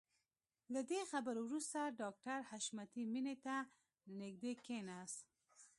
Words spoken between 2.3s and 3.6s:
حشمتي مينې ته